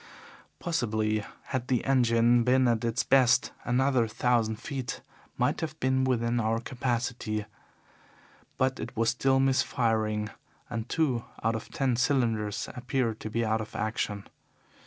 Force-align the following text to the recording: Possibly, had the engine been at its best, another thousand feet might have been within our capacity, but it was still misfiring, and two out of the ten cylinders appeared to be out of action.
Possibly, 0.57 1.23
had 1.43 1.67
the 1.67 1.85
engine 1.85 2.43
been 2.43 2.67
at 2.67 2.83
its 2.83 3.03
best, 3.03 3.51
another 3.65 4.07
thousand 4.07 4.55
feet 4.55 5.01
might 5.37 5.61
have 5.61 5.79
been 5.79 6.05
within 6.05 6.39
our 6.39 6.59
capacity, 6.59 7.45
but 8.57 8.79
it 8.79 8.97
was 8.97 9.11
still 9.11 9.39
misfiring, 9.39 10.31
and 10.71 10.89
two 10.89 11.25
out 11.43 11.53
of 11.55 11.67
the 11.67 11.73
ten 11.73 11.95
cylinders 11.97 12.67
appeared 12.75 13.19
to 13.19 13.29
be 13.29 13.45
out 13.45 13.61
of 13.61 13.75
action. 13.75 14.27